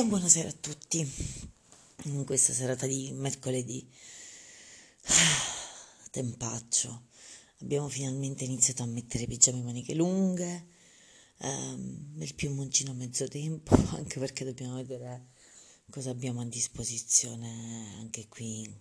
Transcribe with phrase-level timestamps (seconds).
[0.00, 1.06] E buonasera a tutti
[2.04, 3.86] in questa serata di mercoledì.
[6.10, 7.08] Tempaccio.
[7.58, 10.68] Abbiamo finalmente iniziato a mettere pigiame maniche lunghe,
[11.36, 15.32] ehm, il piumoncino a mezzo tempo, anche perché dobbiamo vedere
[15.90, 18.74] cosa abbiamo a disposizione anche qui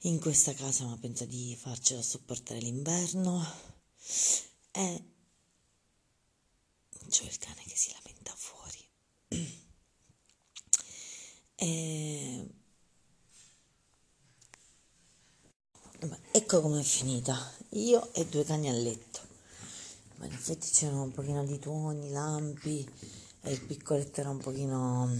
[0.00, 3.42] in questa casa, ma penso di farcela sopportare l'inverno.
[4.70, 5.02] E
[11.62, 12.48] E...
[16.32, 17.36] Ecco com'è finita,
[17.70, 19.20] io e due cani a letto.
[20.16, 22.88] Ma in effetti c'erano un pochino di tuoni, lampi
[23.42, 25.14] e il piccoletto era un pochino,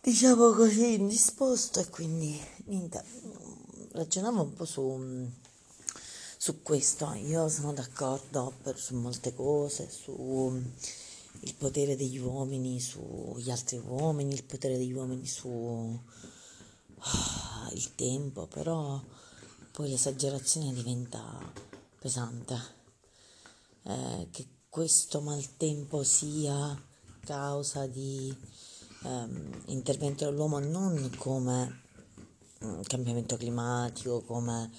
[0.00, 3.04] diciamo così, indisposto e quindi niente,
[3.92, 5.28] ragionavo un po' su,
[6.38, 7.12] su questo.
[7.12, 10.62] Io sono d'accordo per, su molte cose, su
[11.40, 16.00] il potere degli uomini sugli altri uomini, il potere degli uomini su uh,
[17.72, 19.02] il tempo, però
[19.72, 21.52] poi l'esagerazione diventa
[21.98, 22.82] pesante.
[23.86, 26.80] Eh, che questo maltempo sia
[27.20, 28.34] causa di
[29.04, 31.82] ehm, intervento dell'uomo non come
[32.60, 34.70] um, cambiamento climatico, come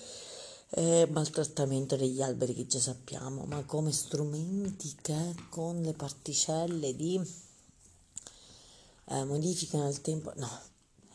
[0.78, 7.20] eh, maltrattamento degli alberi che già sappiamo, ma come strumenti che con le particelle di
[9.06, 10.34] eh, modificano il tempo.
[10.36, 10.62] No,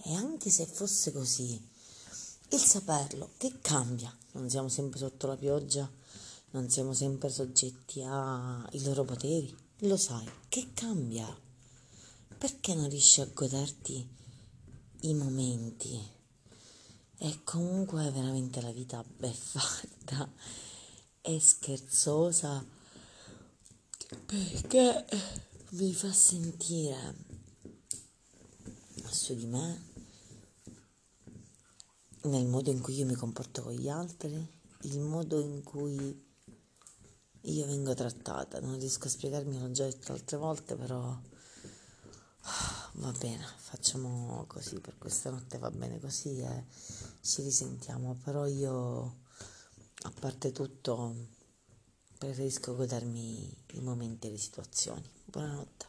[0.04, 1.62] e anche se fosse così,
[2.48, 4.16] il saperlo che cambia?
[4.32, 5.88] Non siamo sempre sotto la pioggia,
[6.52, 9.54] non siamo sempre soggetti ai loro poteri.
[9.80, 11.26] Lo sai, che cambia?
[12.38, 14.08] Perché non riesci a goderti
[15.00, 16.18] i momenti?
[17.22, 20.32] E comunque veramente la vita beffata
[21.20, 22.64] e scherzosa
[24.24, 25.04] perché
[25.72, 27.14] mi fa sentire
[29.10, 29.88] su di me
[32.22, 34.34] nel modo in cui io mi comporto con gli altri,
[34.82, 36.26] il modo in cui
[37.42, 38.60] io vengo trattata.
[38.60, 41.20] Non riesco a spiegarmi, l'ho già detto altre volte, però
[42.42, 46.64] Va bene, facciamo così per questa notte, va bene così e
[47.20, 49.18] ci risentiamo, però io,
[50.02, 51.14] a parte tutto,
[52.18, 55.08] preferisco godermi i momenti e le situazioni.
[55.24, 55.86] Buonanotte.